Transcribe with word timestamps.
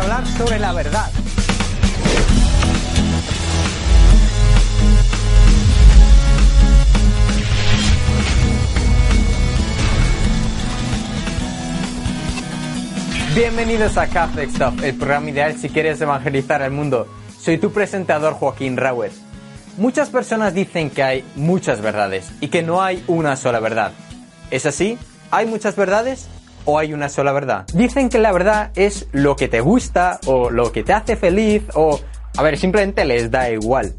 Hablar 0.00 0.26
sobre 0.26 0.58
la 0.58 0.72
verdad. 0.72 1.10
Bienvenidos 13.34 13.96
a 13.96 14.06
Catholic 14.08 14.50
Stuff, 14.50 14.82
el 14.82 14.96
programa 14.96 15.30
ideal 15.30 15.56
si 15.56 15.68
quieres 15.68 16.00
evangelizar 16.00 16.62
al 16.62 16.70
mundo. 16.70 17.06
Soy 17.38 17.58
tu 17.58 17.70
presentador 17.70 18.34
Joaquín 18.34 18.76
Rauet. 18.76 19.12
Muchas 19.76 20.08
personas 20.08 20.54
dicen 20.54 20.90
que 20.90 21.02
hay 21.02 21.24
muchas 21.36 21.80
verdades 21.80 22.32
y 22.40 22.48
que 22.48 22.62
no 22.62 22.82
hay 22.82 23.04
una 23.06 23.36
sola 23.36 23.60
verdad. 23.60 23.92
¿Es 24.50 24.66
así? 24.66 24.98
¿Hay 25.30 25.46
muchas 25.46 25.76
verdades? 25.76 26.28
¿O 26.64 26.78
hay 26.78 26.92
una 26.92 27.08
sola 27.08 27.32
verdad? 27.32 27.66
Dicen 27.74 28.08
que 28.08 28.18
la 28.18 28.32
verdad 28.32 28.70
es 28.74 29.08
lo 29.12 29.36
que 29.36 29.48
te 29.48 29.60
gusta 29.60 30.20
o 30.26 30.50
lo 30.50 30.72
que 30.72 30.82
te 30.82 30.92
hace 30.92 31.16
feliz 31.16 31.62
o... 31.74 32.00
A 32.36 32.42
ver, 32.42 32.58
simplemente 32.58 33.04
les 33.04 33.30
da 33.30 33.50
igual. 33.50 33.94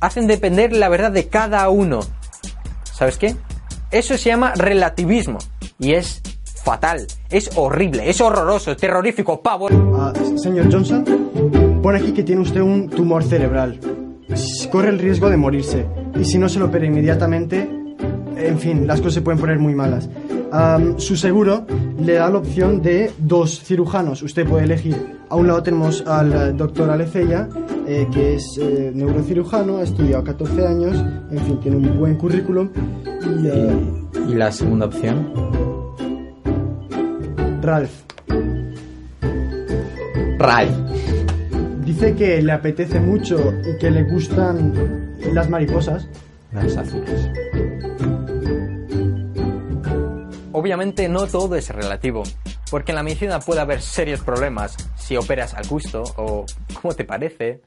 Hacen 0.00 0.26
depender 0.26 0.72
la 0.72 0.88
verdad 0.88 1.10
de 1.10 1.28
cada 1.28 1.68
uno. 1.70 2.00
¿Sabes 2.84 3.18
qué? 3.18 3.36
Eso 3.90 4.16
se 4.16 4.28
llama 4.28 4.54
relativismo 4.54 5.38
y 5.78 5.94
es 5.94 6.20
fatal, 6.64 7.06
es 7.30 7.50
horrible, 7.56 8.08
es 8.08 8.20
horroroso, 8.20 8.72
es 8.72 8.76
terrorífico, 8.76 9.40
pavo. 9.40 9.68
Ah, 9.96 10.12
señor 10.36 10.72
Johnson, 10.72 11.04
pone 11.82 11.98
aquí 11.98 12.12
que 12.12 12.22
tiene 12.22 12.40
usted 12.40 12.60
un 12.60 12.88
tumor 12.88 13.22
cerebral. 13.22 13.78
Corre 14.70 14.88
el 14.88 14.98
riesgo 14.98 15.28
de 15.28 15.36
morirse. 15.36 15.86
Y 16.18 16.24
si 16.24 16.38
no 16.38 16.48
se 16.48 16.58
lo 16.58 16.66
opera 16.66 16.86
inmediatamente, 16.86 17.68
en 18.36 18.58
fin, 18.58 18.86
las 18.86 19.00
cosas 19.00 19.14
se 19.14 19.22
pueden 19.22 19.38
poner 19.38 19.58
muy 19.58 19.74
malas. 19.74 20.08
Su 20.98 21.16
seguro 21.16 21.66
le 21.98 22.14
da 22.14 22.30
la 22.30 22.38
opción 22.38 22.80
de 22.80 23.10
dos 23.18 23.60
cirujanos. 23.64 24.22
Usted 24.22 24.46
puede 24.46 24.64
elegir. 24.64 25.18
A 25.28 25.34
un 25.34 25.48
lado 25.48 25.62
tenemos 25.64 26.04
al 26.06 26.32
eh, 26.32 26.52
doctor 26.52 26.90
Alecella, 26.90 27.48
eh, 27.88 28.06
que 28.12 28.36
es 28.36 28.56
eh, 28.60 28.92
neurocirujano, 28.94 29.78
ha 29.78 29.82
estudiado 29.82 30.22
14 30.22 30.66
años, 30.66 30.96
en 31.30 31.38
fin, 31.38 31.60
tiene 31.60 31.76
un 31.78 31.98
buen 31.98 32.16
currículum. 32.16 32.68
Y 33.26 34.30
¿Y 34.30 34.34
la 34.34 34.52
segunda 34.52 34.86
opción? 34.86 35.28
Ralph 37.60 37.90
Ray. 40.38 40.68
dice 41.84 42.14
que 42.14 42.40
le 42.40 42.52
apetece 42.52 43.00
mucho 43.00 43.52
y 43.68 43.76
que 43.78 43.90
le 43.90 44.04
gustan 44.04 44.72
las 45.32 45.50
mariposas. 45.50 46.06
Las 46.52 46.76
azules. 46.76 47.28
Obviamente 50.56 51.08
no 51.08 51.26
todo 51.26 51.56
es 51.56 51.68
relativo, 51.70 52.22
porque 52.70 52.92
en 52.92 52.96
la 52.96 53.02
medicina 53.02 53.40
puede 53.40 53.60
haber 53.60 53.82
serios 53.82 54.20
problemas 54.20 54.76
si 54.94 55.16
operas 55.16 55.52
al 55.52 55.66
gusto 55.66 56.04
o 56.16 56.46
como 56.80 56.94
te 56.94 57.04
parece. 57.04 57.60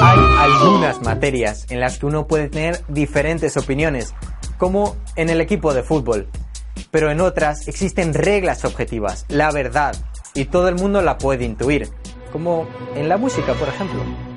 Hay 0.00 0.18
algunas 0.38 1.02
materias 1.02 1.66
en 1.68 1.80
las 1.80 1.98
que 1.98 2.06
uno 2.06 2.28
puede 2.28 2.48
tener 2.48 2.80
diferentes 2.86 3.56
opiniones, 3.56 4.14
como 4.56 4.96
en 5.16 5.30
el 5.30 5.40
equipo 5.40 5.74
de 5.74 5.82
fútbol, 5.82 6.28
pero 6.92 7.10
en 7.10 7.20
otras 7.20 7.66
existen 7.66 8.14
reglas 8.14 8.64
objetivas, 8.64 9.26
la 9.26 9.50
verdad, 9.50 9.96
y 10.34 10.44
todo 10.44 10.68
el 10.68 10.76
mundo 10.76 11.02
la 11.02 11.18
puede 11.18 11.44
intuir, 11.44 11.88
como 12.30 12.68
en 12.94 13.08
la 13.08 13.16
música, 13.16 13.52
por 13.54 13.66
ejemplo. 13.66 14.27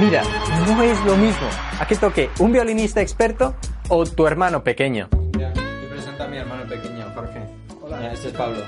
Mira, 0.00 0.22
no 0.66 0.82
es 0.82 0.98
lo 1.04 1.16
mismo 1.16 1.46
a 1.78 1.86
que 1.86 1.96
toque 1.96 2.30
un 2.38 2.52
violinista 2.52 3.00
experto 3.00 3.54
o 3.88 4.04
tu 4.04 4.26
hermano 4.26 4.62
pequeño. 4.64 5.08
Mira, 5.36 5.52
te 5.52 5.86
presento 5.90 6.22
a 6.24 6.28
mi 6.28 6.36
hermano 6.38 6.64
pequeño, 6.68 7.06
Jorge. 7.14 7.40
Hola. 7.80 7.96
Mira, 7.98 8.12
este 8.12 8.28
es 8.28 8.34
Pablo. 8.34 8.62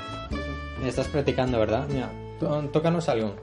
Estás 0.85 1.07
practicando, 1.07 1.59
¿verdad? 1.59 1.85
Mira, 1.89 2.09
tó- 2.39 2.61
tócanos 2.71 3.09
algo. 3.09 3.35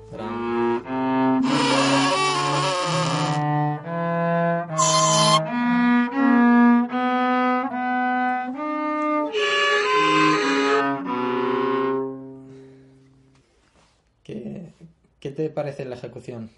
¿Qué, 14.23 14.73
¿Qué 15.21 15.31
te 15.31 15.51
parece 15.51 15.85
la 15.85 15.97
ejecución? 15.97 16.51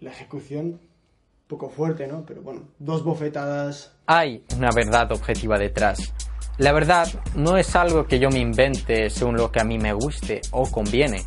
La 0.00 0.10
ejecución, 0.10 0.80
poco 1.48 1.70
fuerte, 1.70 2.06
¿no? 2.06 2.24
Pero 2.24 2.42
bueno, 2.42 2.68
dos 2.78 3.02
bofetadas. 3.02 3.96
Hay 4.06 4.44
una 4.56 4.70
verdad 4.74 5.10
objetiva 5.12 5.58
detrás. 5.58 6.12
La 6.58 6.72
verdad 6.72 7.08
no 7.34 7.56
es 7.56 7.74
algo 7.76 8.06
que 8.06 8.18
yo 8.18 8.30
me 8.30 8.40
invente 8.40 9.10
según 9.10 9.36
lo 9.36 9.50
que 9.50 9.60
a 9.60 9.64
mí 9.64 9.78
me 9.78 9.92
guste 9.92 10.40
o 10.50 10.70
conviene. 10.70 11.22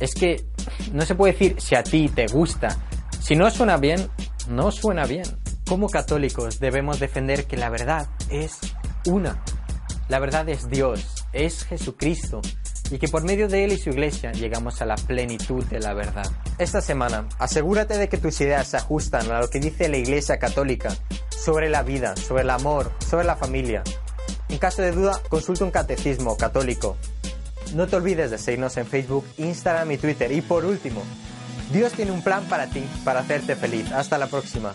Es 0.00 0.14
que 0.14 0.44
no 0.92 1.02
se 1.02 1.14
puede 1.14 1.32
decir 1.32 1.60
si 1.60 1.74
a 1.74 1.82
ti 1.82 2.08
te 2.08 2.26
gusta. 2.26 2.76
Si 3.20 3.36
no 3.36 3.50
suena 3.50 3.76
bien, 3.76 4.08
no 4.48 4.70
suena 4.70 5.04
bien. 5.04 5.24
Como 5.68 5.88
católicos 5.88 6.60
debemos 6.60 7.00
defender 7.00 7.46
que 7.46 7.56
la 7.56 7.70
verdad 7.70 8.08
es 8.30 8.58
una. 9.06 9.42
La 10.08 10.18
verdad 10.18 10.48
es 10.48 10.68
Dios, 10.68 11.24
es 11.32 11.64
Jesucristo, 11.64 12.40
y 12.90 12.98
que 12.98 13.08
por 13.08 13.24
medio 13.24 13.48
de 13.48 13.64
Él 13.64 13.72
y 13.72 13.78
su 13.78 13.90
iglesia 13.90 14.32
llegamos 14.32 14.82
a 14.82 14.86
la 14.86 14.96
plenitud 14.96 15.64
de 15.64 15.80
la 15.80 15.94
verdad. 15.94 16.30
Esta 16.58 16.80
semana, 16.80 17.28
asegúrate 17.38 17.96
de 17.96 18.08
que 18.08 18.18
tus 18.18 18.40
ideas 18.40 18.68
se 18.68 18.76
ajustan 18.76 19.30
a 19.30 19.40
lo 19.40 19.48
que 19.48 19.60
dice 19.60 19.88
la 19.88 19.96
iglesia 19.96 20.38
católica 20.38 20.94
sobre 21.30 21.68
la 21.68 21.82
vida, 21.82 22.16
sobre 22.16 22.42
el 22.42 22.50
amor, 22.50 22.92
sobre 23.08 23.24
la 23.24 23.36
familia. 23.36 23.82
En 24.48 24.58
caso 24.58 24.82
de 24.82 24.92
duda, 24.92 25.20
consulta 25.28 25.64
un 25.64 25.70
catecismo 25.70 26.36
católico. 26.36 26.96
No 27.74 27.86
te 27.86 27.96
olvides 27.96 28.30
de 28.30 28.38
seguirnos 28.38 28.76
en 28.76 28.86
Facebook, 28.86 29.24
Instagram 29.38 29.90
y 29.92 29.96
Twitter. 29.96 30.30
Y 30.30 30.42
por 30.42 30.64
último, 30.64 31.02
Dios 31.72 31.92
tiene 31.92 32.12
un 32.12 32.22
plan 32.22 32.44
para 32.44 32.66
ti, 32.66 32.84
para 33.04 33.20
hacerte 33.20 33.56
feliz. 33.56 33.90
Hasta 33.92 34.18
la 34.18 34.26
próxima. 34.26 34.74